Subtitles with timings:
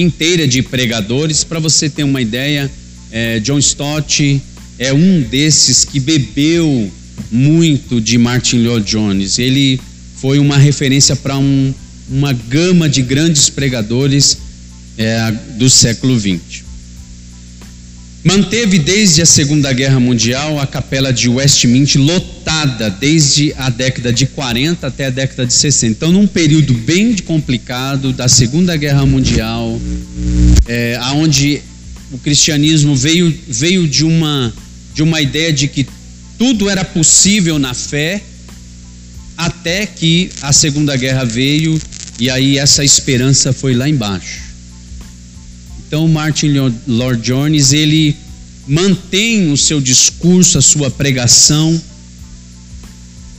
[0.00, 1.42] inteira de pregadores.
[1.42, 2.70] Para você ter uma ideia,
[3.10, 4.40] é, John Stott
[4.78, 6.90] é um desses que bebeu
[7.32, 9.38] muito de Martin Lloyd Jones.
[9.38, 9.80] Ele
[10.16, 11.72] foi uma referência para um,
[12.10, 14.38] uma gama de grandes pregadores
[14.98, 16.65] é, do século XX.
[18.26, 24.26] Manteve desde a Segunda Guerra Mundial a capela de Westminster lotada desde a década de
[24.26, 25.92] 40 até a década de 60.
[25.92, 29.80] Então, num período bem complicado da Segunda Guerra Mundial,
[30.66, 31.62] é, onde
[32.10, 34.52] o cristianismo veio, veio de, uma,
[34.92, 35.86] de uma ideia de que
[36.36, 38.20] tudo era possível na fé,
[39.36, 41.80] até que a Segunda Guerra veio
[42.18, 44.46] e aí essa esperança foi lá embaixo.
[45.86, 46.52] Então Martin
[46.88, 48.16] Lord Jones ele
[48.66, 51.80] mantém o seu discurso, a sua pregação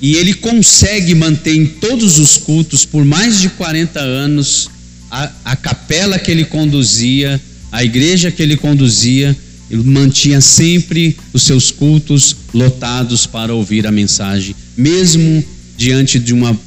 [0.02, 4.69] e ele consegue manter em todos os cultos por mais de 40 anos
[5.09, 9.36] a, a capela que ele conduzia, a igreja que ele conduzia,
[9.69, 15.44] ele mantinha sempre os seus cultos lotados para ouvir a mensagem, mesmo
[15.75, 16.58] diante de uma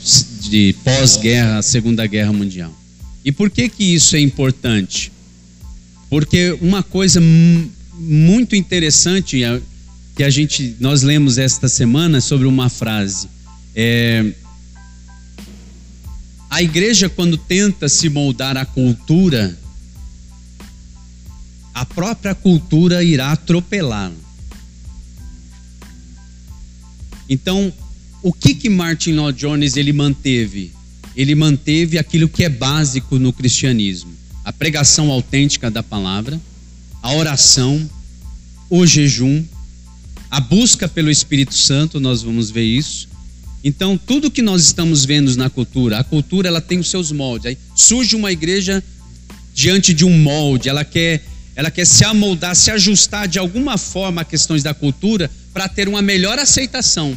[0.48, 2.76] de pós-guerra, Segunda Guerra Mundial.
[3.24, 5.12] E por que que isso é importante?
[6.08, 7.20] Porque uma coisa
[8.00, 9.42] muito interessante
[10.16, 13.28] que a gente nós lemos esta semana sobre uma frase
[13.74, 14.32] é,
[16.48, 19.56] a igreja quando tenta se moldar à cultura
[21.74, 24.12] a própria cultura irá atropelá-la.
[27.28, 27.72] Então,
[28.22, 30.72] o que que Martin Lloyd Jones ele manteve?
[31.16, 36.40] Ele manteve aquilo que é básico no cristianismo a pregação autêntica da palavra,
[37.02, 37.88] a oração,
[38.68, 39.44] o jejum,
[40.30, 43.08] a busca pelo Espírito Santo, nós vamos ver isso.
[43.62, 47.46] Então, tudo que nós estamos vendo na cultura, a cultura ela tem os seus moldes.
[47.46, 48.82] Aí surge uma igreja
[49.54, 51.22] diante de um molde, ela quer,
[51.54, 55.88] ela quer se amoldar, se ajustar de alguma forma a questões da cultura para ter
[55.88, 57.16] uma melhor aceitação.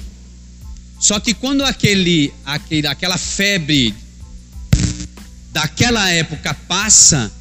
[0.99, 3.93] Só que quando aquele, aquele, aquela febre
[5.51, 7.31] daquela época passa,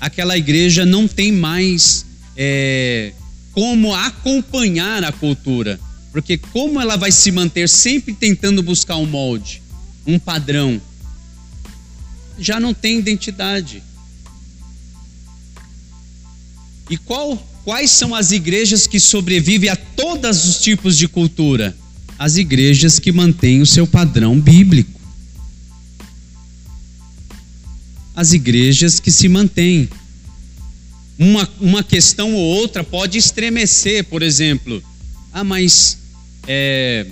[0.00, 3.12] aquela igreja não tem mais é,
[3.52, 5.80] como acompanhar a cultura.
[6.12, 9.62] Porque como ela vai se manter sempre tentando buscar um molde,
[10.06, 10.80] um padrão,
[12.38, 13.82] já não tem identidade.
[16.88, 21.76] E qual, quais são as igrejas que sobrevivem a todos os tipos de cultura?
[22.18, 24.95] As igrejas que mantêm o seu padrão bíblico.
[28.16, 29.88] As igrejas que se mantêm.
[31.18, 34.82] Uma, uma questão ou outra pode estremecer, por exemplo.
[35.32, 35.98] Ah, mas
[36.48, 37.06] é,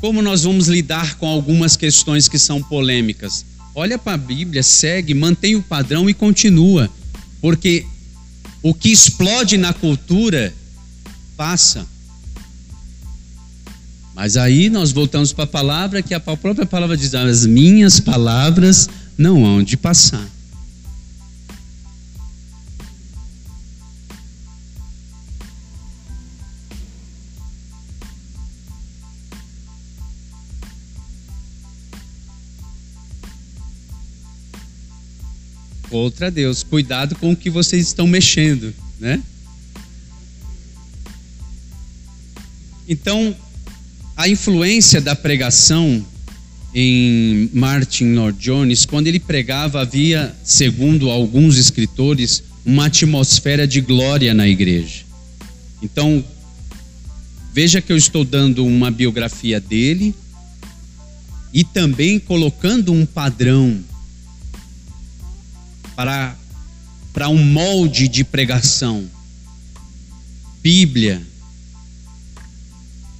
[0.00, 3.44] como nós vamos lidar com algumas questões que são polêmicas?
[3.74, 6.88] Olha para a Bíblia, segue, mantém o padrão e continua.
[7.40, 7.84] Porque
[8.62, 10.54] o que explode na cultura
[11.36, 11.84] passa.
[14.14, 18.88] Mas aí nós voltamos para a palavra, que a própria palavra diz: as minhas palavras
[19.16, 20.28] não hão de passar.
[35.90, 39.22] Outra Deus, cuidado com o que vocês estão mexendo, né?
[42.88, 43.34] Então,
[44.16, 46.04] a influência da pregação
[46.74, 54.34] em Martin Lord Jones, quando ele pregava, havia, segundo alguns escritores, uma atmosfera de glória
[54.34, 55.04] na igreja.
[55.80, 56.24] Então,
[57.52, 60.12] veja que eu estou dando uma biografia dele
[61.52, 63.80] e também colocando um padrão
[65.94, 66.36] para,
[67.12, 69.08] para um molde de pregação.
[70.60, 71.22] Bíblia,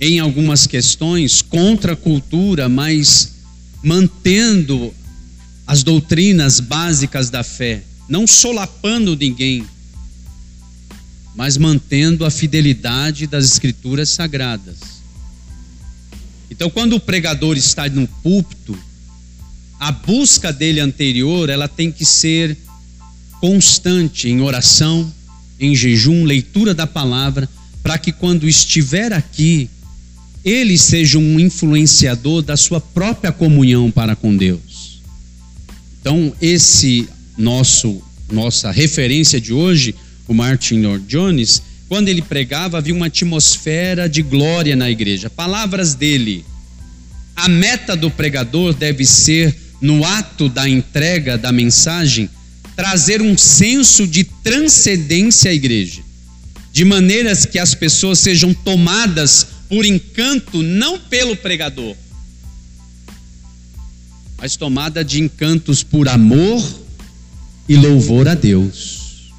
[0.00, 3.33] em algumas questões, contra a cultura, mas
[3.84, 4.92] mantendo
[5.66, 9.64] as doutrinas básicas da fé, não solapando ninguém,
[11.34, 14.76] mas mantendo a fidelidade das escrituras sagradas.
[16.50, 18.78] Então, quando o pregador está no púlpito,
[19.78, 22.56] a busca dele anterior, ela tem que ser
[23.40, 25.12] constante em oração,
[25.60, 27.48] em jejum, leitura da palavra,
[27.82, 29.68] para que quando estiver aqui,
[30.44, 35.00] ele seja um influenciador da sua própria comunhão para com Deus.
[36.00, 39.94] Então, esse nosso nossa referência de hoje,
[40.26, 45.30] o Martin Lord Jones, quando ele pregava, havia uma atmosfera de glória na igreja.
[45.30, 46.44] Palavras dele.
[47.36, 52.28] A meta do pregador deve ser, no ato da entrega da mensagem,
[52.76, 56.00] trazer um senso de transcendência à igreja,
[56.72, 61.96] de maneiras que as pessoas sejam tomadas por encanto não pelo pregador,
[64.38, 66.62] mas tomada de encantos por amor
[67.68, 69.32] e louvor a Deus.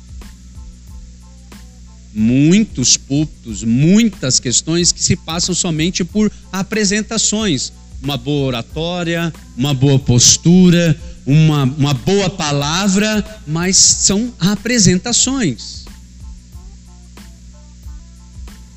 [2.13, 7.71] Muitos púlpitos, muitas questões que se passam somente por apresentações,
[8.03, 15.84] uma boa oratória, uma boa postura, uma, uma boa palavra, mas são apresentações.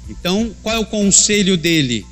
[0.08, 2.05] Então, qual é o conselho dele?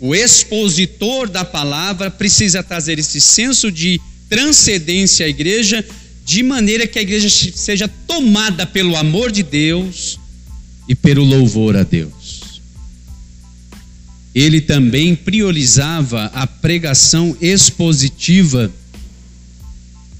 [0.00, 5.84] O expositor da palavra precisa trazer esse senso de transcendência à igreja,
[6.24, 10.18] de maneira que a igreja seja tomada pelo amor de Deus
[10.88, 12.60] e pelo louvor a Deus.
[14.34, 18.72] Ele também priorizava a pregação expositiva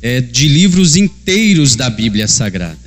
[0.00, 2.83] é, de livros inteiros da Bíblia Sagrada.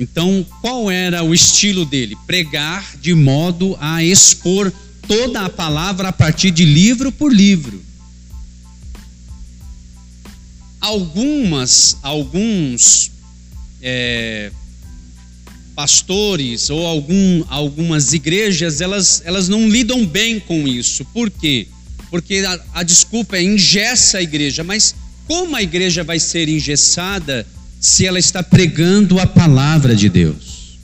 [0.00, 2.16] Então, qual era o estilo dele?
[2.26, 4.72] Pregar de modo a expor
[5.06, 7.82] toda a palavra a partir de livro por livro.
[10.80, 13.10] Algumas, alguns
[13.82, 14.50] é,
[15.74, 21.04] pastores ou algum, algumas igrejas, elas, elas não lidam bem com isso.
[21.12, 21.68] Por quê?
[22.08, 24.94] Porque a, a desculpa é engessa a igreja, mas
[25.26, 27.46] como a igreja vai ser engessada
[27.80, 30.78] se ela está pregando a palavra de Deus.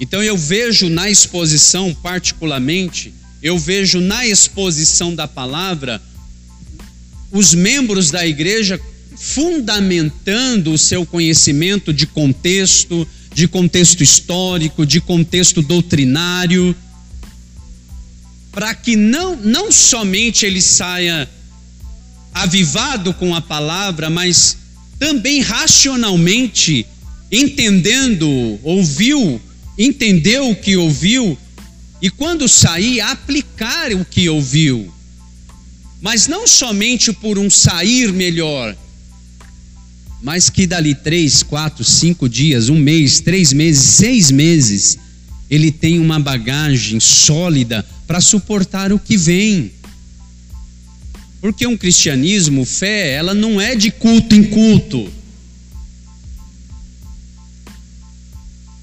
[0.00, 6.02] Então eu vejo na exposição, particularmente, eu vejo na exposição da palavra
[7.30, 8.80] os membros da igreja
[9.16, 16.74] fundamentando o seu conhecimento de contexto, de contexto histórico, de contexto doutrinário,
[18.50, 21.28] para que não, não somente ele saia
[22.34, 24.58] avivado com a palavra, mas
[24.98, 26.84] também racionalmente
[27.30, 29.40] entendendo, ouviu,
[29.78, 31.38] entendeu o que ouviu
[32.02, 34.92] e quando sair aplicar o que ouviu.
[36.00, 38.76] Mas não somente por um sair melhor,
[40.22, 44.98] mas que dali três, quatro, cinco dias, um mês, três meses, seis meses,
[45.50, 49.70] ele tem uma bagagem sólida para suportar o que vem.
[51.44, 55.12] Porque um cristianismo, fé, ela não é de culto em culto.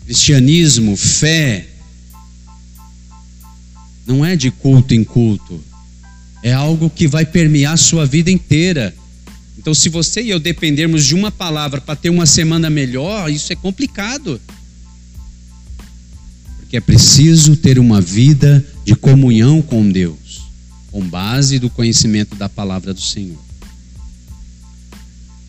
[0.05, 1.65] Cristianismo, fé,
[4.05, 5.59] não é de culto em culto.
[6.43, 8.93] É algo que vai permear a sua vida inteira.
[9.57, 13.51] Então, se você e eu dependermos de uma palavra para ter uma semana melhor, isso
[13.51, 14.39] é complicado.
[16.59, 20.20] Porque é preciso ter uma vida de comunhão com Deus
[20.91, 23.39] com base do conhecimento da palavra do Senhor.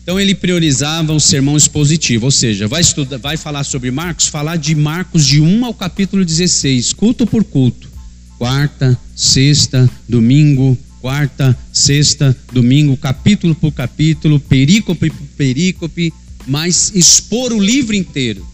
[0.03, 4.57] Então ele priorizava o sermão expositivo, ou seja, vai estudar, vai falar sobre Marcos, falar
[4.57, 7.89] de Marcos de 1 ao capítulo 16, culto por culto.
[8.37, 16.13] Quarta, sexta, domingo, quarta, sexta, domingo, capítulo por capítulo, perícope por perícope,
[16.45, 18.45] mas expor o livro inteiro.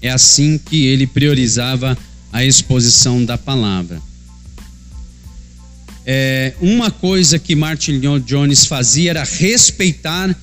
[0.00, 1.98] É assim que ele priorizava
[2.32, 4.00] a exposição da palavra.
[6.10, 10.34] É, uma coisa que Martin Jones fazia era respeitar,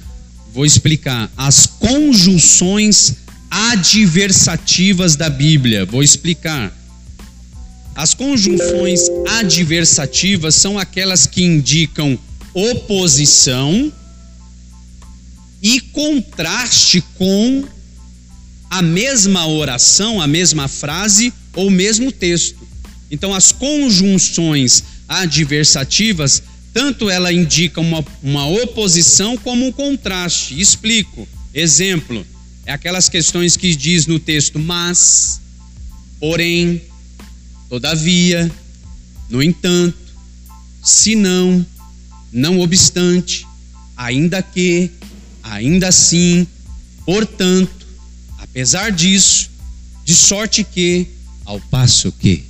[0.53, 3.15] vou explicar, as conjunções
[3.49, 5.83] adversativas da Bíblia.
[5.83, 6.71] Vou explicar.
[7.95, 12.19] As conjunções adversativas são aquelas que indicam
[12.53, 13.91] oposição
[15.63, 17.63] e contraste com
[18.69, 22.67] a mesma oração, a mesma frase ou mesmo texto.
[23.09, 26.43] Então, as conjunções adversativas,
[26.73, 30.59] tanto ela indica uma, uma oposição como um contraste.
[30.59, 31.27] Explico.
[31.53, 32.25] Exemplo,
[32.65, 35.39] é aquelas questões que diz no texto, mas,
[36.19, 36.81] porém,
[37.69, 38.51] todavia,
[39.29, 39.97] no entanto,
[40.83, 41.65] se não,
[42.31, 43.47] não obstante,
[43.95, 44.91] ainda que,
[45.41, 46.45] ainda assim,
[47.05, 47.87] portanto,
[48.37, 49.49] apesar disso,
[50.03, 51.07] de sorte que,
[51.45, 52.44] ao passo que.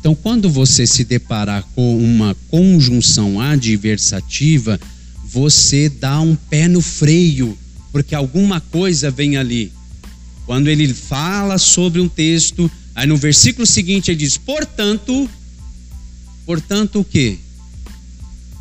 [0.00, 4.80] Então, quando você se deparar com uma conjunção adversativa,
[5.22, 7.56] você dá um pé no freio,
[7.92, 9.70] porque alguma coisa vem ali.
[10.46, 15.28] Quando ele fala sobre um texto, aí no versículo seguinte ele diz: "Portanto,
[16.46, 17.36] portanto o quê?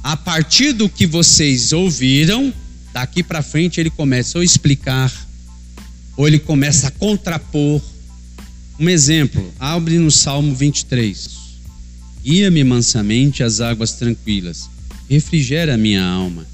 [0.03, 2.53] A partir do que vocês ouviram,
[2.93, 5.11] daqui para frente ele começa a explicar,
[6.17, 7.81] ou ele começa a contrapor,
[8.79, 11.29] um exemplo, abre no Salmo 23.
[12.23, 14.69] Guia-me mansamente às águas tranquilas.
[15.09, 16.45] refrigera minha alma.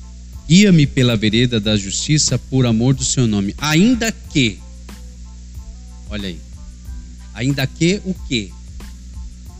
[0.47, 3.53] Guia-me pela vereda da justiça por amor do seu nome.
[3.57, 4.59] Ainda que,
[6.09, 6.39] olha aí,
[7.33, 8.51] ainda que o que?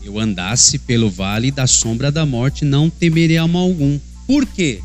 [0.02, 3.98] Eu andasse pelo vale da sombra da morte, não temerei mal algum.
[4.26, 4.80] Por quê?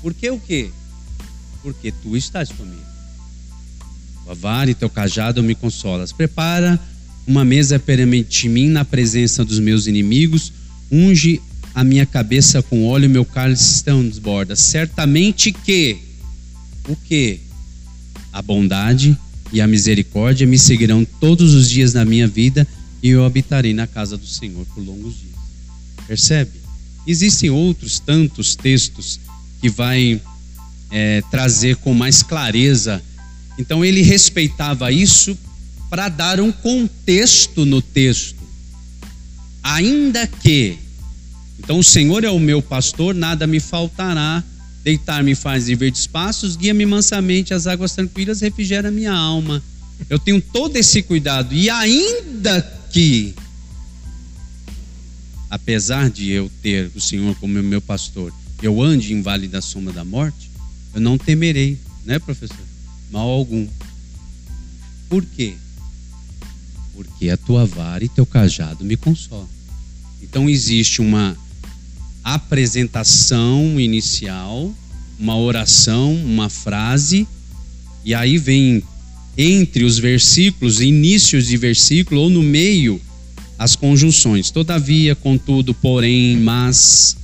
[0.00, 0.70] Porque o quê?
[1.62, 2.81] Porque tu estás comigo.
[4.32, 6.10] Tua vara e teu cajado me consolas.
[6.10, 6.80] Prepara
[7.26, 10.52] uma mesa perante mim na presença dos meus inimigos.
[10.90, 11.40] Unge
[11.74, 14.56] a minha cabeça com óleo, meu cálice estão desborda.
[14.56, 15.98] Certamente que
[16.88, 17.40] o que?
[18.32, 19.16] A bondade
[19.52, 22.66] e a misericórdia me seguirão todos os dias da minha vida
[23.02, 26.06] e eu habitarei na casa do Senhor por longos dias.
[26.06, 26.52] Percebe?
[27.06, 29.20] Existem outros tantos textos
[29.60, 30.20] que vai
[30.90, 33.02] é, trazer com mais clareza.
[33.58, 35.36] Então ele respeitava isso
[35.90, 38.42] para dar um contexto no texto.
[39.62, 40.78] Ainda que
[41.62, 44.42] então o Senhor é o meu pastor, nada me faltará.
[44.82, 49.62] Deitar-me faz de verdes passos, guia-me mansamente às águas tranquilas, refrigera minha alma.
[50.10, 51.54] Eu tenho todo esse cuidado.
[51.54, 53.32] E ainda que,
[55.48, 59.92] apesar de eu ter o Senhor como meu pastor, eu ande em vale da sombra
[59.92, 60.50] da morte,
[60.92, 62.71] eu não temerei, né, professor?
[63.12, 63.68] Mal algum.
[65.08, 65.54] Por quê?
[66.94, 69.48] Porque a tua vara e teu cajado me consolam.
[70.22, 71.36] Então existe uma
[72.24, 74.74] apresentação inicial,
[75.18, 77.28] uma oração, uma frase,
[78.04, 78.82] e aí vem
[79.36, 83.00] entre os versículos, inícios de versículo ou no meio,
[83.58, 84.50] as conjunções.
[84.50, 87.16] Todavia, contudo, porém, mas.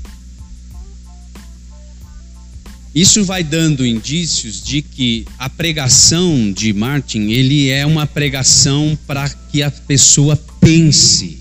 [2.95, 9.29] Isso vai dando indícios de que a pregação de Martin, ele é uma pregação para
[9.29, 11.39] que a pessoa pense,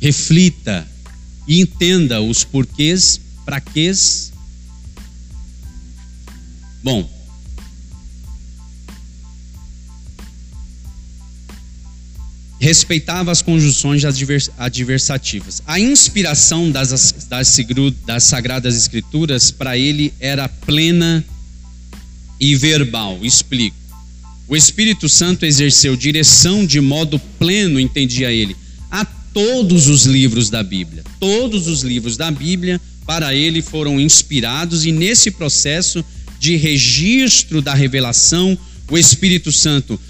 [0.00, 0.86] reflita,
[1.46, 4.32] e entenda os porquês, para quês.
[6.82, 7.08] Bom,
[12.64, 14.04] respeitava as conjunções
[14.56, 15.62] adversativas.
[15.66, 17.54] A inspiração das, das,
[18.06, 21.22] das Sagradas Escrituras para ele era plena
[22.40, 23.18] e verbal.
[23.22, 23.76] Explico.
[24.48, 28.56] O Espírito Santo exerceu direção de modo pleno, entendia ele,
[28.90, 31.04] a todos os livros da Bíblia.
[31.20, 36.02] Todos os livros da Bíblia para ele foram inspirados e nesse processo
[36.40, 38.56] de registro da revelação,
[38.90, 40.00] o Espírito Santo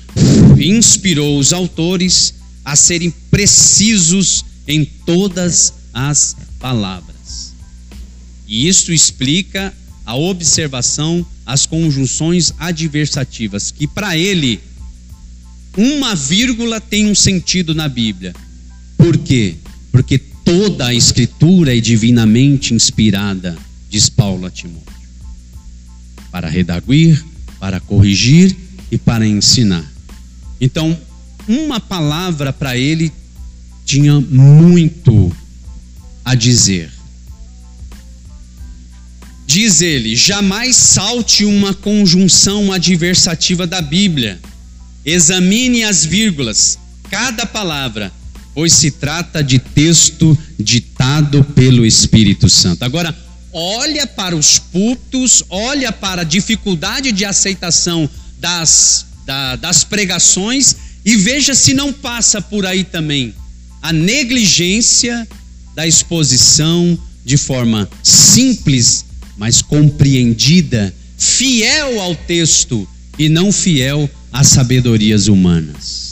[0.57, 7.53] inspirou os autores a serem precisos em todas as palavras.
[8.47, 9.75] E isso explica
[10.07, 14.61] a observação, as conjunções adversativas, que para ele
[15.77, 18.35] uma vírgula tem um sentido na Bíblia
[19.05, 19.57] por quê?
[19.93, 23.55] Porque toda a escritura é divinamente inspirada,
[23.91, 24.95] diz Paulo a Timóteo,
[26.31, 27.23] para redaguir,
[27.61, 28.57] para corrigir
[28.91, 29.85] e para ensinar.
[30.59, 30.99] Então,
[31.49, 33.13] uma palavra para ele
[33.85, 35.35] tinha muito
[36.25, 36.91] a dizer.
[39.47, 44.41] Diz ele: jamais salte uma conjunção adversativa da Bíblia.
[45.05, 46.79] Examine as vírgulas,
[47.11, 48.11] cada palavra
[48.55, 52.85] pois se trata de texto ditado pelo Espírito Santo.
[52.85, 53.15] Agora,
[53.53, 58.09] olha para os púlpitos, olha para a dificuldade de aceitação
[58.39, 63.35] das, da, das pregações e veja se não passa por aí também
[63.83, 65.29] a negligência
[65.75, 69.05] da exposição de forma simples,
[69.37, 76.05] mas compreendida, fiel ao texto e não fiel às sabedorias humanas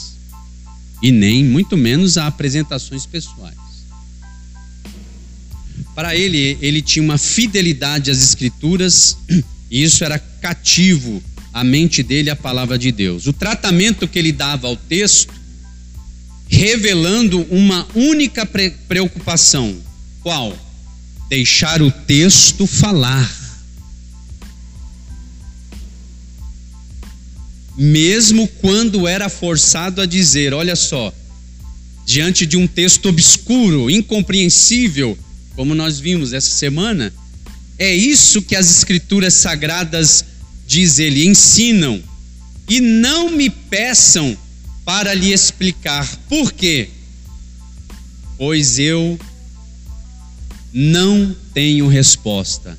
[1.03, 3.57] e nem muito menos a apresentações pessoais.
[5.93, 9.17] Para ele, ele tinha uma fidelidade às escrituras
[9.69, 11.21] e isso era cativo
[11.53, 13.27] à mente dele a palavra de Deus.
[13.27, 15.33] O tratamento que ele dava ao texto
[16.47, 19.75] revelando uma única preocupação,
[20.21, 20.57] qual?
[21.29, 23.43] Deixar o texto falar
[27.77, 31.13] mesmo quando era forçado a dizer: olha só,
[32.05, 35.17] diante de um texto obscuro, incompreensível,
[35.55, 37.13] como nós vimos essa semana,
[37.77, 40.25] é isso que as escrituras sagradas,
[40.65, 42.01] diz ele, ensinam.
[42.67, 44.37] E não me peçam
[44.85, 46.07] para lhe explicar.
[46.29, 46.89] Por quê?
[48.37, 49.19] Pois eu
[50.71, 52.77] não tenho resposta.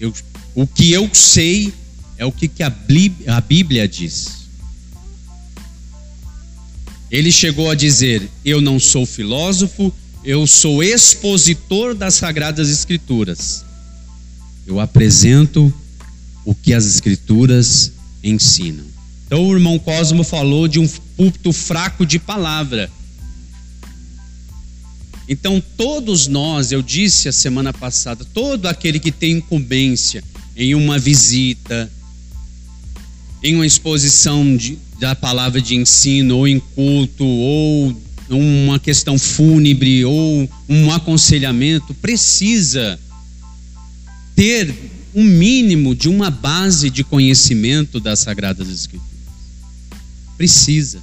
[0.00, 0.12] Eu,
[0.54, 1.72] o que eu sei
[2.18, 2.70] é o que, que a
[3.40, 4.46] Bíblia diz.
[7.10, 9.92] Ele chegou a dizer: Eu não sou filósofo
[10.26, 13.64] eu sou expositor das Sagradas Escrituras.
[14.66, 15.72] Eu apresento
[16.46, 18.84] o que as Escrituras ensinam.
[19.26, 22.88] Então o irmão Cosmo falou de um púlpito fraco de palavra.
[25.28, 30.22] Então todos nós, eu disse a semana passada, todo aquele que tem incumbência
[30.56, 31.90] em uma visita,
[33.42, 37.96] em uma exposição de, da palavra de ensino, ou em culto, ou
[38.30, 42.98] uma questão fúnebre, ou um aconselhamento, precisa
[44.36, 44.72] ter
[45.16, 49.16] um mínimo de uma base de conhecimento das Sagradas Escrituras.
[50.36, 51.00] Precisa.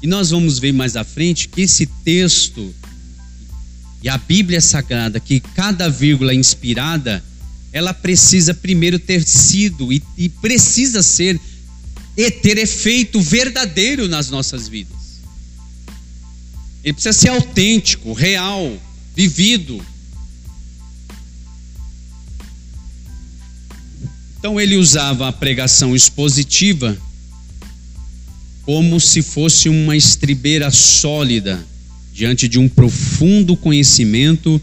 [0.00, 2.72] E nós vamos ver mais à frente que esse texto
[4.04, 7.24] e a Bíblia Sagrada, que cada vírgula é inspirada,
[7.72, 11.40] ela precisa primeiro ter sido e, e precisa ser
[12.16, 14.94] e ter efeito verdadeiro nas nossas vidas.
[16.84, 18.80] Ele precisa ser autêntico, real,
[19.16, 19.84] vivido.
[24.38, 26.96] Então ele usava a pregação expositiva
[28.62, 31.64] como se fosse uma estribeira sólida
[32.12, 34.60] diante de um profundo conhecimento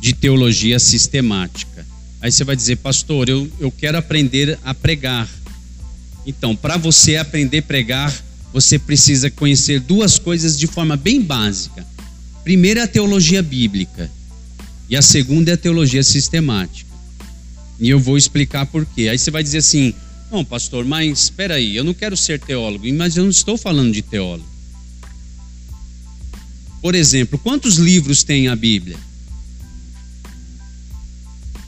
[0.00, 1.86] de teologia sistemática.
[2.20, 5.28] Aí você vai dizer, pastor, eu, eu quero aprender a pregar.
[6.26, 11.86] Então, para você aprender a pregar, você precisa conhecer duas coisas de forma bem básica.
[12.42, 14.10] Primeiro é a teologia bíblica,
[14.88, 16.85] e a segunda é a teologia sistemática.
[17.78, 19.08] E eu vou explicar por quê.
[19.08, 19.94] Aí você vai dizer assim:
[20.30, 23.92] "Bom, pastor, mas espera aí, eu não quero ser teólogo, mas eu não estou falando
[23.92, 24.48] de teólogo".
[26.80, 28.96] Por exemplo, quantos livros tem a Bíblia?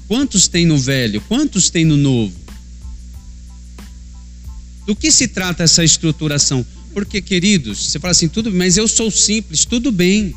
[0.06, 1.20] Quantos tem no Velho?
[1.22, 2.34] Quantos tem no Novo?
[4.86, 6.64] Do que se trata essa estruturação?
[6.94, 10.34] Porque, queridos, você fala assim, tudo bem, mas eu sou simples, tudo bem.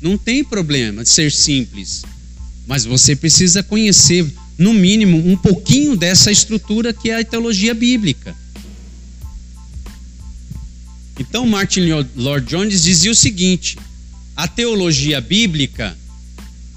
[0.00, 2.02] Não tem problema de ser simples.
[2.66, 4.26] Mas você precisa conhecer
[4.60, 8.36] no mínimo, um pouquinho dessa estrutura que é a teologia bíblica.
[11.18, 13.78] Então, Martin Lord Jones dizia o seguinte:
[14.36, 15.96] a teologia bíblica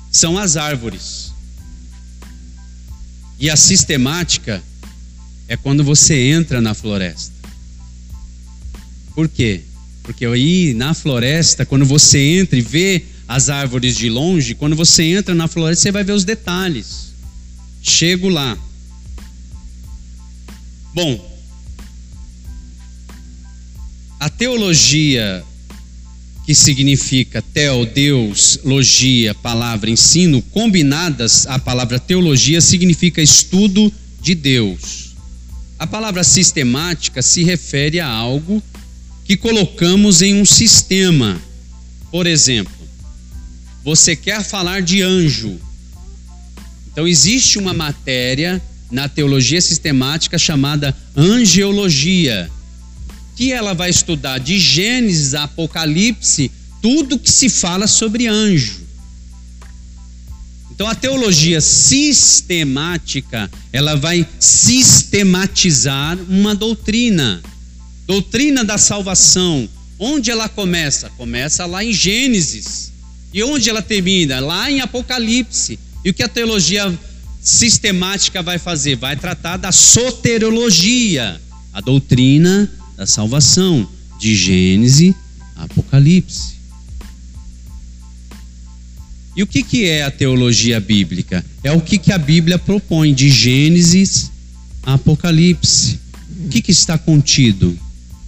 [0.10, 1.34] são as árvores,
[3.38, 4.64] e a sistemática
[5.50, 7.34] é quando você entra na floresta.
[9.14, 9.60] Por quê?
[10.04, 15.04] Porque aí na floresta, quando você entra e vê as árvores de longe, quando você
[15.04, 17.13] entra na floresta, você vai ver os detalhes.
[17.84, 18.58] Chego lá.
[20.94, 21.34] Bom,
[24.20, 25.44] a teologia
[26.46, 33.92] que significa teo, Deus, logia, palavra, ensino, combinadas, a palavra teologia significa estudo
[34.22, 35.16] de Deus.
[35.78, 38.64] A palavra sistemática se refere a algo
[39.26, 41.42] que colocamos em um sistema.
[42.10, 42.74] Por exemplo,
[43.84, 45.60] você quer falar de anjo,
[46.94, 52.50] então, existe uma matéria na teologia sistemática chamada angeologia,
[53.36, 56.52] que ela vai estudar de Gênesis a Apocalipse
[56.84, 58.84] tudo que se fala sobre anjo.
[60.70, 67.42] Então, a teologia sistemática, ela vai sistematizar uma doutrina.
[68.06, 69.68] Doutrina da salvação.
[69.98, 71.10] Onde ela começa?
[71.12, 72.92] Começa lá em Gênesis.
[73.34, 74.40] E onde ela termina?
[74.40, 75.80] Lá em Apocalipse.
[76.04, 76.98] E o que a teologia
[77.42, 78.96] sistemática vai fazer?
[78.96, 81.40] Vai tratar da soterologia,
[81.72, 83.88] a doutrina da salvação,
[84.20, 85.14] de Gênesis
[85.56, 86.54] a Apocalipse.
[89.36, 91.44] E o que, que é a teologia bíblica?
[91.64, 94.32] É o que, que a Bíblia propõe, de Gênesis
[94.84, 96.00] a Apocalipse.
[96.46, 97.78] O que, que está contido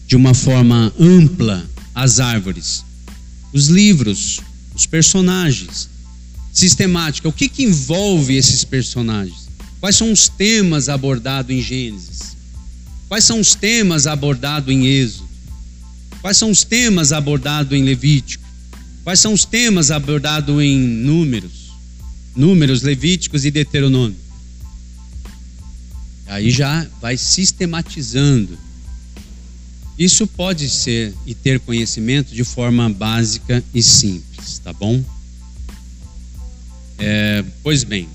[0.07, 2.83] de uma forma ampla as árvores?
[3.53, 4.41] Os livros,
[4.73, 5.89] os personagens,
[6.55, 7.27] sistemática.
[7.27, 9.49] O que, que envolve esses personagens?
[9.81, 12.35] Quais são os temas abordados em Gênesis?
[13.09, 15.29] Quais são os temas abordados em Êxodo?
[16.21, 18.43] Quais são os temas abordados em Levítico?
[19.03, 21.71] Quais são os temas abordados em Números?
[22.35, 24.17] Números, Levíticos e Deuteronômio.
[26.25, 28.57] Aí já vai sistematizando.
[29.99, 35.03] Isso pode ser e ter conhecimento de forma básica e simples, tá bom?
[36.97, 38.07] É, pois bem,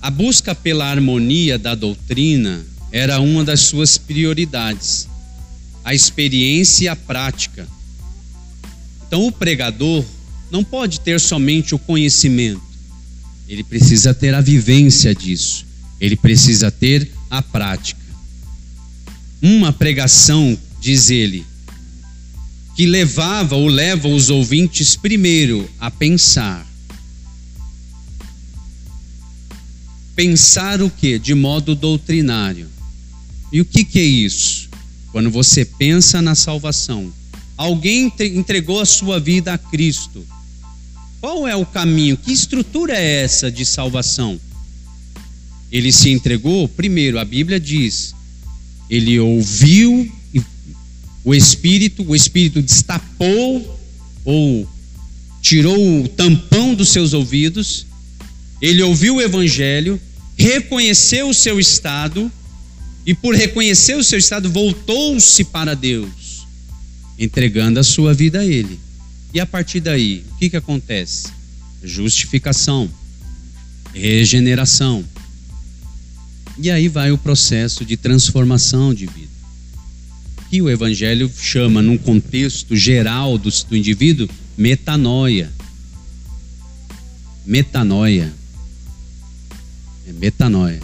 [0.00, 5.08] a busca pela harmonia da doutrina era uma das suas prioridades,
[5.84, 7.66] a experiência e a prática.
[9.06, 10.04] Então, o pregador
[10.50, 12.62] não pode ter somente o conhecimento,
[13.48, 15.66] ele precisa ter a vivência disso,
[16.00, 18.00] ele precisa ter a prática.
[19.42, 21.44] Uma pregação, diz ele,
[22.76, 26.66] que levava ou leva os ouvintes primeiro a pensar.
[30.16, 31.18] Pensar o que?
[31.18, 32.66] De modo doutrinário.
[33.52, 34.68] E o que, que é isso?
[35.12, 37.12] Quando você pensa na salvação,
[37.56, 40.26] alguém entregou a sua vida a Cristo.
[41.20, 42.16] Qual é o caminho?
[42.16, 44.40] Que estrutura é essa de salvação?
[45.70, 48.14] Ele se entregou, primeiro, a Bíblia diz,
[48.88, 50.10] ele ouviu
[51.24, 53.80] o Espírito, o Espírito destapou
[54.24, 54.68] ou
[55.42, 57.86] tirou o tampão dos seus ouvidos,
[58.62, 60.00] ele ouviu o Evangelho,
[60.36, 62.30] reconheceu o seu estado
[63.04, 66.46] e, por reconhecer o seu estado, voltou-se para Deus,
[67.18, 68.78] entregando a sua vida a Ele.
[69.32, 71.28] E a partir daí, o que, que acontece?
[71.82, 72.90] Justificação,
[73.94, 75.04] regeneração.
[76.58, 79.26] E aí vai o processo de transformação de vida.
[80.50, 85.52] Que o Evangelho chama, num contexto geral do, do indivíduo, metanoia.
[87.44, 88.32] Metanoia.
[90.06, 90.80] É metanoia.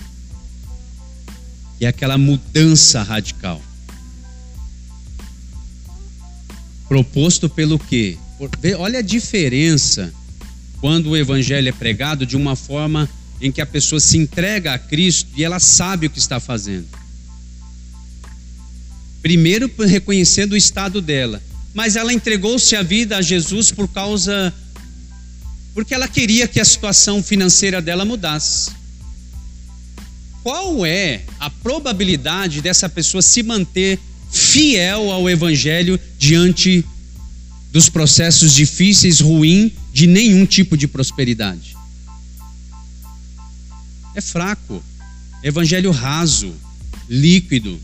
[1.79, 3.63] Que é aquela mudança radical.
[6.89, 8.19] Proposto pelo quê?
[8.79, 10.13] Olha a diferença
[10.81, 13.09] quando o evangelho é pregado de uma forma
[13.41, 16.87] em que a pessoa se entrega a Cristo e ela sabe o que está fazendo.
[19.23, 21.41] Primeiro, reconhecendo o estado dela,
[21.73, 24.53] mas ela entregou-se a vida a Jesus por causa.
[25.73, 28.71] porque ela queria que a situação financeira dela mudasse.
[30.43, 33.99] Qual é a probabilidade dessa pessoa se manter
[34.31, 36.85] fiel ao Evangelho diante
[37.71, 41.73] dos processos difíceis, ruins, de nenhum tipo de prosperidade?
[44.15, 44.83] é fraco.
[45.43, 46.55] Evangelho raso,
[47.09, 47.81] líquido,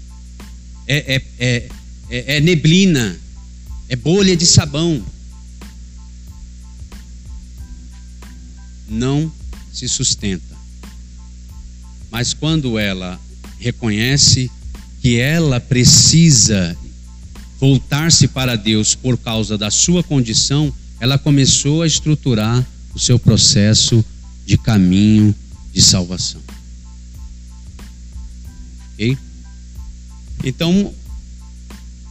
[0.87, 1.69] é, é, é,
[2.09, 3.19] é, é neblina,
[3.89, 5.05] é bolha de sabão.
[8.89, 9.33] Não
[9.73, 10.48] se sustenta.
[12.11, 13.19] Mas quando ela
[13.59, 14.51] reconhece
[15.01, 16.77] que ela precisa
[17.61, 24.05] voltar-se para Deus por causa da sua condição, ela começou a estruturar o seu processo
[24.47, 25.35] de caminho
[25.73, 26.41] de salvação.
[28.95, 29.17] Ok?
[30.45, 30.93] Então,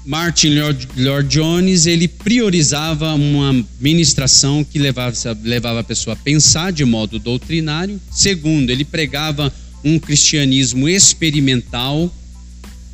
[0.06, 0.56] Martin
[0.96, 7.20] Lord, Jones ele priorizava uma ministração que levava, levava a pessoa a pensar de modo
[7.20, 8.00] doutrinário.
[8.10, 9.52] Segundo, ele pregava
[9.88, 12.14] um cristianismo experimental,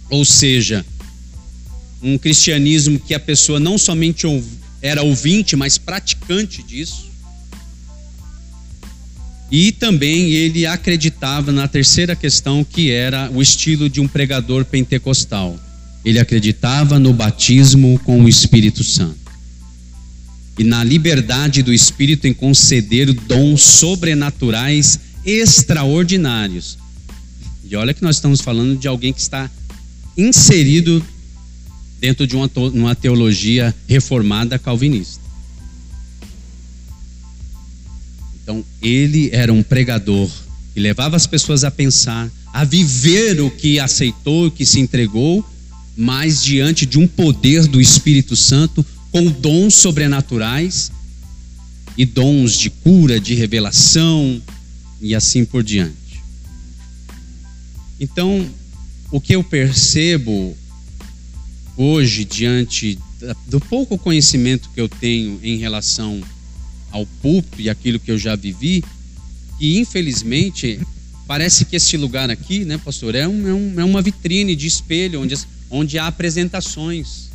[0.10, 0.86] ou seja,
[2.02, 4.28] um cristianismo que a pessoa não somente
[4.82, 7.12] era ouvinte, mas praticante disso.
[9.52, 15.60] E também ele acreditava na terceira questão, que era o estilo de um pregador pentecostal.
[16.04, 19.24] Ele acreditava no batismo com o Espírito Santo
[20.58, 26.78] e na liberdade do Espírito em conceder dons sobrenaturais extraordinários.
[27.64, 29.50] E olha que nós estamos falando de alguém que está
[30.18, 31.04] inserido
[32.00, 35.22] dentro de uma, teologia reformada calvinista.
[38.42, 40.30] Então, ele era um pregador
[40.74, 45.46] que levava as pessoas a pensar, a viver o que aceitou, o que se entregou,
[45.96, 50.92] mas diante de um poder do Espírito Santo, com dons sobrenaturais
[51.98, 54.42] e dons de cura, de revelação
[55.00, 56.03] e assim por diante.
[58.00, 58.50] Então,
[59.12, 60.58] o que eu percebo
[61.78, 63.00] hoje, diante
[63.48, 66.22] do pouco conhecimento que eu tenho em relação
[66.92, 68.84] ao púlpito e aquilo que eu já vivi,
[69.60, 70.80] e infelizmente
[71.26, 74.68] parece que este lugar aqui, né, pastor, é, um, é, um, é uma vitrine de
[74.68, 75.36] espelho onde,
[75.70, 77.30] onde há apresentações.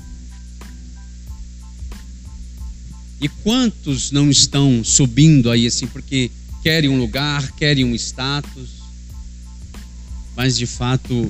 [3.21, 6.31] E quantos não estão subindo aí assim porque
[6.63, 8.78] querem um lugar, querem um status,
[10.39, 11.29] mas de fato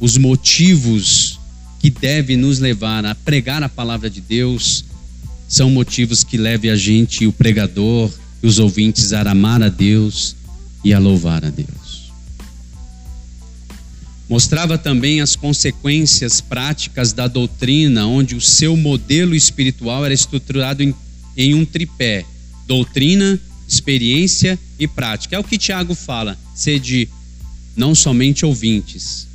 [0.00, 1.38] os motivos
[1.78, 4.84] que devem nos levar a pregar a palavra de Deus,
[5.48, 8.10] são motivos que levem a gente, o pregador
[8.42, 10.34] e os ouvintes a amar a Deus
[10.84, 12.10] e a louvar a Deus.
[14.28, 20.92] Mostrava também as consequências práticas da doutrina, onde o seu modelo espiritual era estruturado em,
[21.36, 22.26] em um tripé:
[22.66, 25.36] doutrina, experiência e prática.
[25.36, 27.08] É o que Tiago fala: sede
[27.78, 29.28] não somente ouvintes,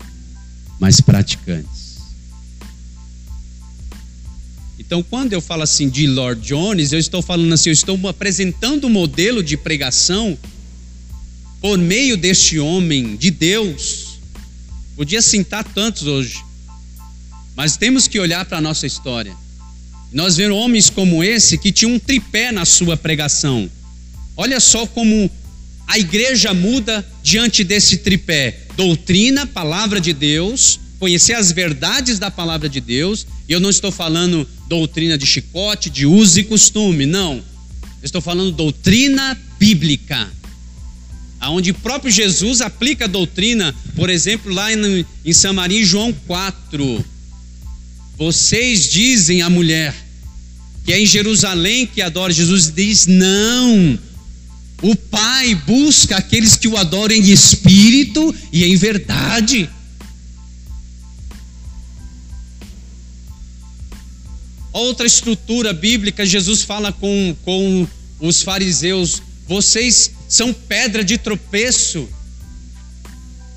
[0.77, 1.93] mas praticantes.
[4.77, 8.87] Então, quando eu falo assim de Lord Jones, eu estou falando assim, eu estou apresentando
[8.87, 10.37] um modelo de pregação
[11.61, 14.19] por meio deste homem de Deus.
[14.97, 16.43] Podia citar tantos hoje.
[17.55, 19.33] Mas temos que olhar para a nossa história.
[20.11, 23.71] Nós vemos homens como esse que tinham um tripé na sua pregação.
[24.35, 25.31] Olha só como
[25.93, 32.67] a igreja muda diante desse tripé: doutrina, palavra de Deus, conhecer as verdades da palavra
[32.67, 33.27] de Deus.
[33.47, 37.43] E eu não estou falando doutrina de chicote, de uso e costume, não.
[38.01, 40.31] Estou falando doutrina bíblica.
[41.39, 47.05] Aonde o próprio Jesus aplica a doutrina, por exemplo, lá em, em Samaria, João 4.
[48.17, 49.93] Vocês dizem à mulher
[50.85, 53.99] que é em Jerusalém que adora Jesus, diz: não,
[54.83, 59.69] o Pai busca aqueles que o adoram em espírito e em verdade.
[64.73, 67.87] Outra estrutura bíblica, Jesus fala com, com
[68.19, 72.09] os fariseus: vocês são pedra de tropeço,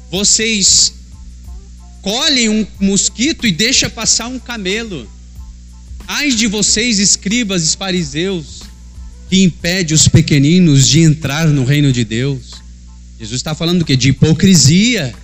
[0.09, 0.93] vocês
[2.03, 5.11] colhem um mosquito e deixa passar um camelo.
[6.07, 8.65] Ai de vocês, escribas e fariseus,
[9.29, 12.53] que impede os pequeninos de entrar no reino de Deus.
[13.19, 13.97] Jesus está falando do que?
[13.97, 15.15] De hipocrisia.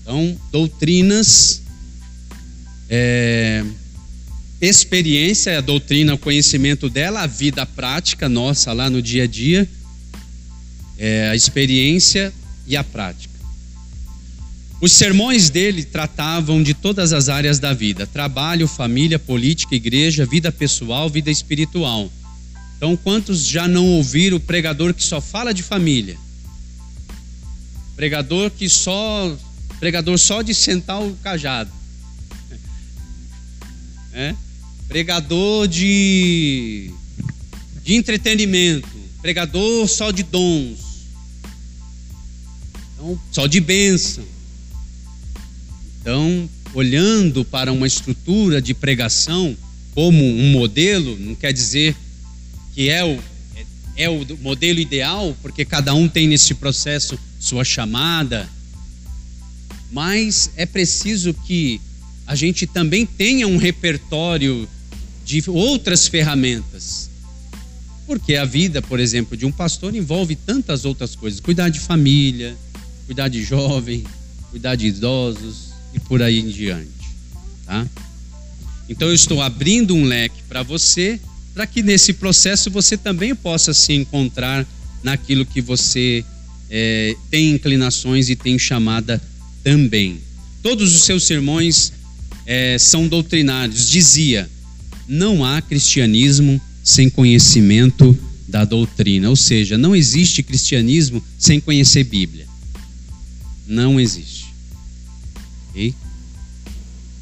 [0.00, 1.62] Então, doutrinas,
[2.88, 3.64] é,
[4.60, 9.68] experiência, a doutrina, o conhecimento dela, a vida prática nossa lá no dia a dia,
[10.98, 12.32] é, a experiência
[12.66, 13.31] e a prática.
[14.82, 20.50] Os sermões dele tratavam de todas as áreas da vida: trabalho, família, política, igreja, vida
[20.50, 22.10] pessoal, vida espiritual.
[22.76, 26.18] Então, quantos já não ouviram o pregador que só fala de família?
[27.94, 29.38] Pregador que só
[29.78, 31.70] pregador só de sentar o cajado.
[34.14, 34.34] É?
[34.88, 36.90] Pregador de
[37.82, 38.88] de entretenimento,
[39.22, 41.06] pregador só de dons.
[42.94, 44.31] Então, só de bênção.
[46.02, 49.56] Então, olhando para uma estrutura de pregação
[49.94, 51.94] como um modelo, não quer dizer
[52.74, 53.20] que é o,
[53.96, 58.50] é o modelo ideal, porque cada um tem nesse processo sua chamada,
[59.92, 61.80] mas é preciso que
[62.26, 64.68] a gente também tenha um repertório
[65.24, 67.10] de outras ferramentas.
[68.08, 72.56] Porque a vida, por exemplo, de um pastor envolve tantas outras coisas: cuidar de família,
[73.06, 74.02] cuidar de jovem,
[74.50, 76.88] cuidar de idosos, e por aí em diante,
[77.66, 77.86] tá?
[78.88, 81.20] Então eu estou abrindo um leque para você,
[81.54, 84.66] para que nesse processo você também possa se encontrar
[85.02, 86.24] naquilo que você
[86.70, 89.20] é, tem inclinações e tem chamada
[89.62, 90.18] também.
[90.62, 91.92] Todos os seus sermões
[92.46, 93.90] é, são doutrinários.
[93.90, 94.48] Dizia:
[95.08, 102.46] não há cristianismo sem conhecimento da doutrina, ou seja, não existe cristianismo sem conhecer Bíblia.
[103.66, 104.41] Não existe.
[105.72, 105.94] Okay?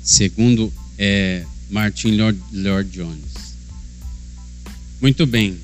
[0.03, 3.55] Segundo é, Martin Lord, Lord Jones.
[5.01, 5.57] Muito bem.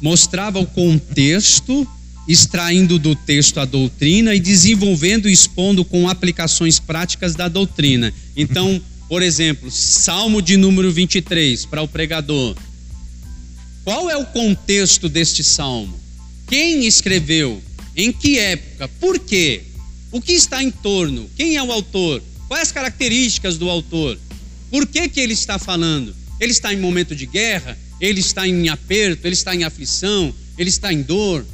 [0.00, 1.86] Mostrava o contexto,
[2.28, 8.12] extraindo do texto a doutrina e desenvolvendo e expondo com aplicações práticas da doutrina.
[8.36, 12.56] Então, por exemplo, Salmo de número 23 para o pregador.
[13.84, 15.98] Qual é o contexto deste salmo?
[16.48, 17.62] Quem escreveu?
[17.96, 18.88] Em que época?
[18.88, 19.62] Por quê?
[20.10, 21.28] O que está em torno?
[21.36, 22.22] Quem é o autor?
[22.48, 24.18] Quais as características do autor?
[24.70, 26.14] Por que, que ele está falando?
[26.40, 27.76] Ele está em momento de guerra?
[28.00, 29.26] Ele está em aperto?
[29.26, 30.34] Ele está em aflição?
[30.56, 31.44] Ele está em dor?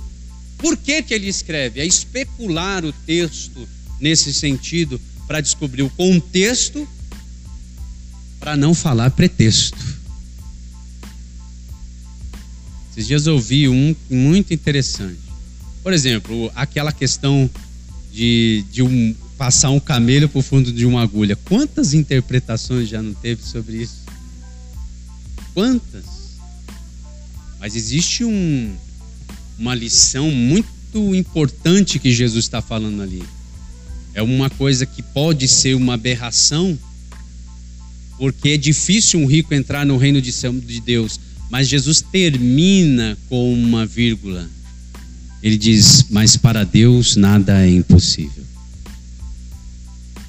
[0.59, 1.81] Por que, que ele escreve?
[1.81, 3.69] É especular o texto
[4.01, 6.87] nesse sentido para descobrir o contexto,
[8.39, 9.79] para não falar pretexto.
[12.93, 15.19] Esses dias eu ouvi um muito interessante.
[15.83, 17.51] Por exemplo, aquela questão
[18.13, 21.35] de, de um, passar um camelo por fundo de uma agulha.
[21.35, 24.03] Quantas interpretações já não teve sobre isso?
[25.55, 26.05] Quantas?
[27.59, 28.75] Mas existe um,
[29.59, 33.23] uma lição muito importante que Jesus está falando ali.
[34.15, 36.79] É uma coisa que pode ser uma aberração,
[38.19, 41.19] porque é difícil um rico entrar no reino de Deus.
[41.51, 44.49] Mas Jesus termina com uma vírgula
[45.43, 48.45] ele diz: Mas para Deus nada é impossível.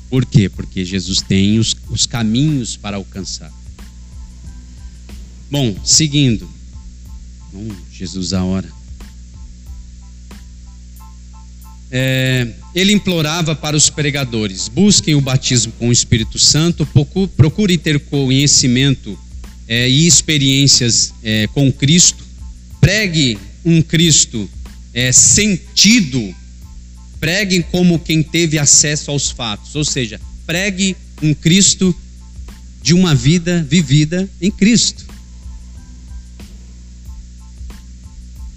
[0.10, 0.50] Por quê?
[0.50, 3.52] Porque Jesus tem os, os caminhos para alcançar.
[5.50, 6.50] Bom, seguindo.
[7.52, 8.72] Bom, Jesus a hora.
[11.92, 16.88] É, ele implorava para os pregadores: busquem o batismo com o Espírito Santo,
[17.38, 19.18] procurem ter conhecimento
[19.68, 22.24] é, e experiências é, com Cristo,
[22.82, 24.50] pregue um Cristo
[24.94, 26.34] é, sentido,
[27.20, 31.96] preguem como quem teve acesso aos fatos, ou seja, Pregue um Cristo
[32.82, 35.06] de uma vida vivida em Cristo.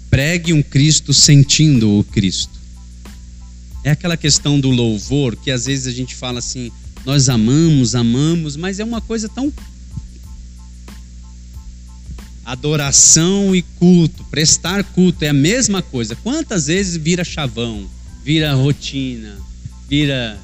[0.09, 2.57] Pregue um Cristo sentindo o Cristo.
[3.83, 6.71] É aquela questão do louvor que às vezes a gente fala assim,
[7.05, 9.51] nós amamos, amamos, mas é uma coisa tão
[12.47, 16.15] adoração e culto, prestar culto é a mesma coisa.
[16.15, 17.85] Quantas vezes vira chavão,
[18.23, 19.37] vira rotina,
[19.89, 20.39] vira.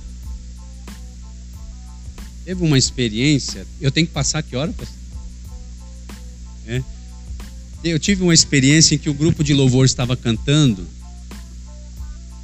[2.44, 4.74] Teve uma experiência, eu tenho que passar que hora?
[6.68, 6.84] É.
[7.86, 10.86] Eu tive uma experiência em que o grupo de louvor estava cantando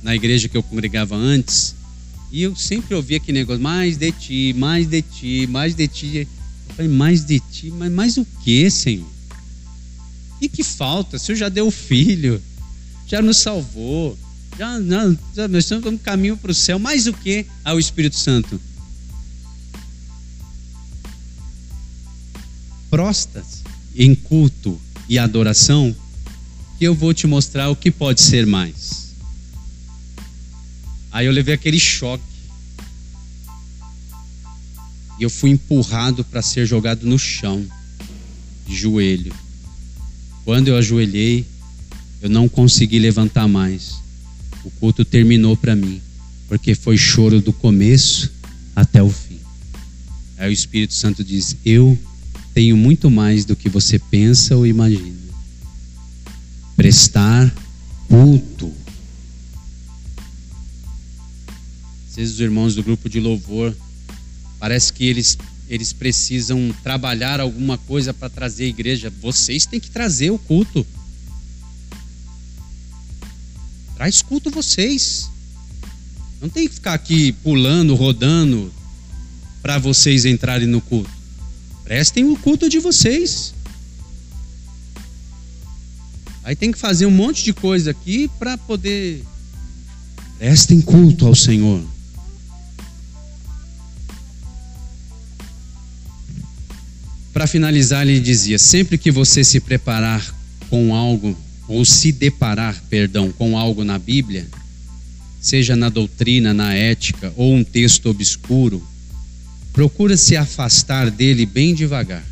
[0.01, 1.75] na igreja que eu congregava antes,
[2.31, 6.27] e eu sempre ouvia aquele negócio, mais de ti, mais de ti, mais de ti.
[6.69, 9.18] Eu falei, mais de ti, mas mais o que, Senhor?
[10.41, 11.17] E que falta?
[11.17, 12.41] O Senhor já deu o filho,
[13.05, 14.17] já nos salvou,
[14.57, 16.79] já, não, já nós estamos no caminho para o céu.
[16.79, 18.59] Mais o que ao Espírito Santo?
[22.89, 23.63] Prostas
[23.95, 25.95] em culto e adoração,
[26.77, 29.13] que eu vou te mostrar o que pode ser mais.
[31.11, 32.23] Aí eu levei aquele choque.
[35.19, 37.65] E eu fui empurrado para ser jogado no chão,
[38.65, 39.33] de joelho.
[40.45, 41.45] Quando eu ajoelhei,
[42.21, 43.95] eu não consegui levantar mais.
[44.63, 46.01] O culto terminou para mim,
[46.47, 48.31] porque foi choro do começo
[48.75, 49.39] até o fim.
[50.37, 51.97] Aí o Espírito Santo diz: Eu
[52.53, 55.17] tenho muito mais do que você pensa ou imagina.
[56.75, 57.53] Prestar
[58.07, 58.73] culto.
[62.09, 63.75] Às vezes os irmãos do grupo de louvor,
[64.59, 65.37] parece que eles
[65.69, 69.13] eles precisam trabalhar alguma coisa para trazer a igreja.
[69.21, 70.85] Vocês têm que trazer o culto.
[73.95, 75.29] Traz culto vocês.
[76.41, 78.73] Não tem que ficar aqui pulando, rodando
[79.61, 81.11] para vocês entrarem no culto.
[81.83, 83.53] Prestem o culto de vocês.
[86.43, 89.23] Aí tem que fazer um monte de coisa aqui para poder.
[90.39, 91.83] Prestem culto ao Senhor.
[97.33, 100.35] Para finalizar, ele dizia: sempre que você se preparar
[100.69, 101.37] com algo,
[101.67, 104.47] ou se deparar, perdão, com algo na Bíblia,
[105.39, 108.85] seja na doutrina, na ética ou um texto obscuro,
[109.71, 112.25] procura se afastar dele bem devagar.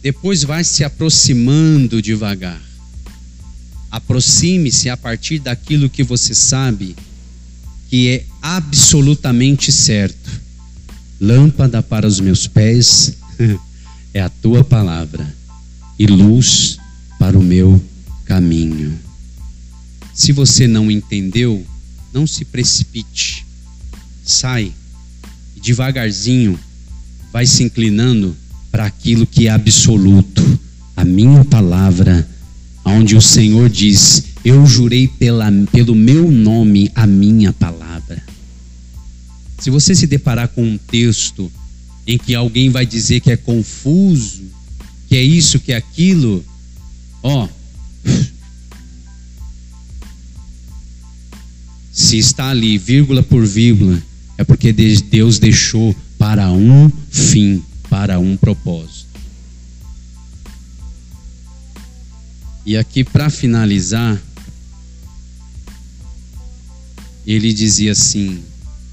[0.00, 2.62] Depois vai se aproximando devagar.
[3.90, 6.94] Aproxime-se a partir daquilo que você sabe
[7.88, 10.47] que é absolutamente certo
[11.20, 13.14] Lâmpada para os meus pés
[14.14, 15.34] é a tua palavra
[15.98, 16.78] e luz
[17.18, 17.82] para o meu
[18.24, 18.98] caminho.
[20.14, 21.64] Se você não entendeu,
[22.12, 23.46] não se precipite.
[24.24, 24.72] Sai
[25.56, 26.58] e devagarzinho
[27.32, 28.36] vai se inclinando
[28.70, 30.42] para aquilo que é absoluto,
[30.96, 32.28] a minha palavra,
[32.84, 38.22] onde o Senhor diz: Eu jurei pela, pelo meu nome a minha palavra.
[39.58, 41.50] Se você se deparar com um texto
[42.06, 44.44] em que alguém vai dizer que é confuso,
[45.08, 46.44] que é isso, que é aquilo,
[47.22, 47.48] ó,
[51.92, 54.00] se está ali vírgula por vírgula,
[54.36, 59.08] é porque Deus deixou para um fim, para um propósito.
[62.64, 64.20] E aqui para finalizar,
[67.26, 68.42] ele dizia assim: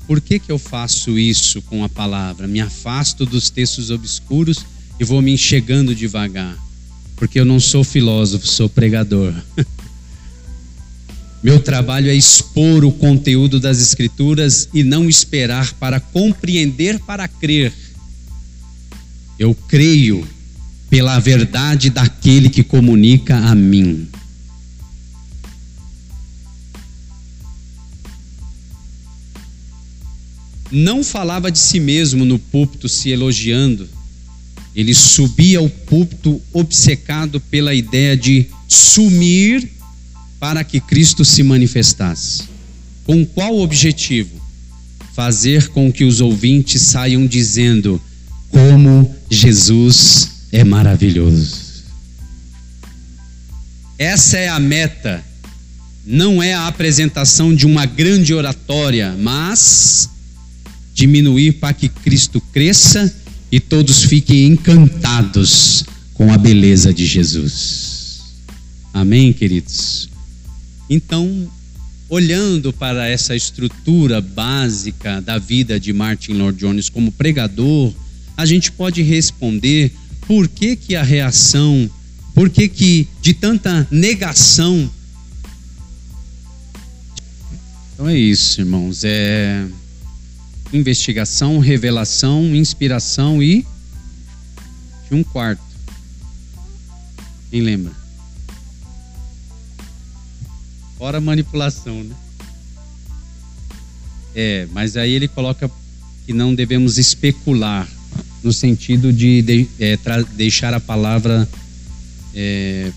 [0.08, 2.48] por que, que eu faço isso com a palavra?
[2.48, 4.66] Me afasto dos textos obscuros
[5.00, 6.58] e vou me enxergando devagar.
[7.16, 9.34] Porque eu não sou filósofo, sou pregador.
[11.44, 17.72] Meu trabalho é expor o conteúdo das Escrituras e não esperar para compreender para crer.
[19.38, 20.28] Eu creio
[20.90, 24.08] pela verdade daquele que comunica a mim.
[30.72, 33.88] Não falava de si mesmo no púlpito se elogiando.
[34.76, 39.70] Ele subia ao púlpito obcecado pela ideia de sumir
[40.40, 42.44] para que Cristo se manifestasse.
[43.06, 44.42] Com qual objetivo?
[45.14, 48.02] Fazer com que os ouvintes saiam dizendo
[48.50, 51.66] como Jesus é maravilhoso.
[53.98, 55.24] Essa é a meta.
[56.06, 60.10] Não é a apresentação de uma grande oratória, mas
[60.96, 63.14] diminuir para que Cristo cresça
[63.52, 65.84] e todos fiquem encantados
[66.14, 68.24] com a beleza de Jesus.
[68.94, 70.10] Amém, queridos?
[70.90, 71.52] Então,
[72.08, 77.94] olhando para essa estrutura básica da vida de Martin Lord Jones como pregador,
[78.38, 79.92] a gente pode responder
[80.26, 81.90] por que, que a reação,
[82.34, 84.90] por que, que de tanta negação.
[87.94, 89.04] Então é isso, irmãos.
[89.04, 89.66] É
[90.74, 93.66] investigação, revelação, inspiração e
[95.12, 95.64] um quarto.
[97.50, 97.94] Quem lembra?
[100.98, 102.16] Fora manipulação, né?
[104.36, 105.72] É, mas aí ele coloca
[106.26, 107.88] que não devemos especular
[108.44, 109.98] no sentido de, de é,
[110.34, 111.48] deixar a palavra
[112.34, 112.92] é,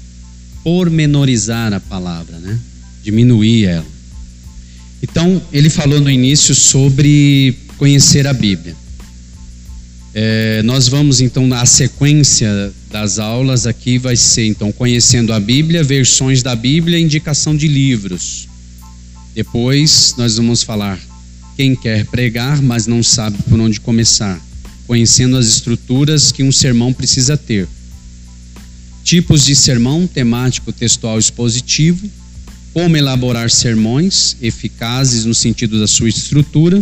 [0.65, 2.59] pormenorizar a palavra, né?
[3.03, 3.98] Diminuir ela.
[5.03, 8.75] Então, ele falou no início sobre conhecer a Bíblia.
[10.15, 15.85] É, nós vamos então na sequência das aulas aqui vai ser então conhecendo a Bíblia,
[15.85, 18.49] versões da Bíblia, indicação de livros.
[19.35, 20.99] Depois nós vamos falar
[21.57, 24.41] quem quer pregar, mas não sabe por onde começar
[24.89, 27.69] conhecendo as estruturas que um sermão precisa ter.
[29.05, 32.11] Tipos de sermão, temático, textual, expositivo,
[32.79, 36.81] como elaborar sermões eficazes no sentido da sua estrutura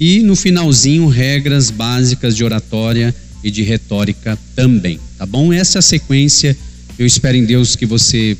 [0.00, 5.52] e no finalzinho regras básicas de oratória e de retórica também, tá bom?
[5.52, 6.56] Essa é a sequência.
[6.98, 8.36] Eu espero em Deus que você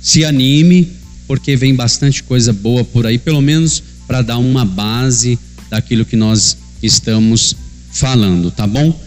[0.00, 0.90] se anime,
[1.26, 6.16] porque vem bastante coisa boa por aí, pelo menos para dar uma base daquilo que
[6.16, 7.54] nós estamos
[7.92, 8.98] falando, tá bom?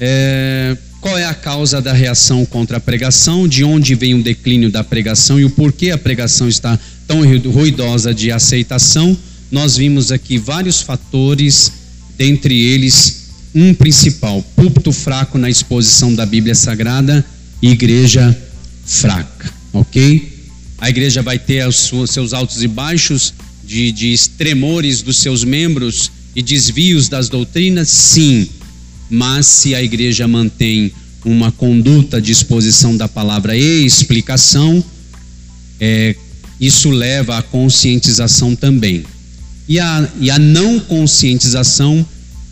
[0.00, 3.46] É, qual é a causa da reação contra a pregação?
[3.46, 7.20] De onde vem o declínio da pregação e o porquê a pregação está tão
[7.52, 9.14] ruidosa de aceitação?
[9.52, 11.70] Nós vimos aqui vários fatores,
[12.16, 17.22] dentre eles um principal: púlpito fraco na exposição da Bíblia Sagrada
[17.60, 18.34] e igreja
[18.86, 20.48] fraca, ok?
[20.78, 26.40] A igreja vai ter seus altos e baixos, de, de extremores dos seus membros e
[26.40, 27.90] desvios das doutrinas?
[27.90, 28.48] Sim.
[29.10, 30.92] Mas se a igreja mantém
[31.24, 34.84] uma conduta de exposição da palavra e explicação,
[35.80, 36.14] é,
[36.60, 39.04] isso leva à conscientização também.
[39.68, 42.06] E a, e a não conscientização,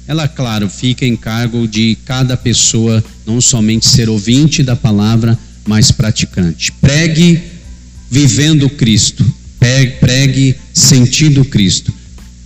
[0.07, 5.91] ela, claro, fica em cargo de cada pessoa, não somente ser ouvinte da palavra, mas
[5.91, 6.73] praticante.
[6.73, 7.41] Pregue
[8.11, 9.25] vivendo Cristo,
[10.01, 11.93] pregue sentindo Cristo.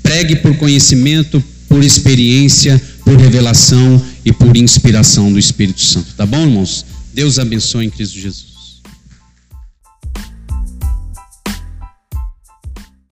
[0.03, 6.13] Pregue por conhecimento, por experiência, por revelação e por inspiração do Espírito Santo.
[6.17, 6.85] Tá bom, irmãos?
[7.15, 8.56] Deus abençoe em Cristo Jesus.